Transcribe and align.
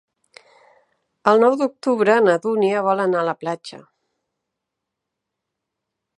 El 1.31 1.41
nou 1.43 1.57
d'octubre 1.59 2.15
na 2.29 2.39
Dúnia 2.47 2.81
vol 2.89 3.05
anar 3.05 3.21
a 3.25 3.29
la 3.31 3.37
platja. 3.41 3.83